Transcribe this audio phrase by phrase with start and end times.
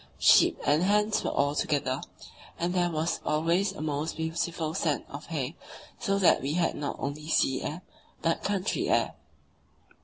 [0.17, 2.01] Sheep and hens were all together,
[2.57, 5.55] and there was always a most beautiful scent of hay,
[5.99, 7.83] so that we had not only sea air,
[8.23, 9.13] but "country air."